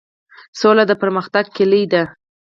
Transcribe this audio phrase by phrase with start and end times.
[0.59, 2.03] سوله د پرمختګ کیلي ده؟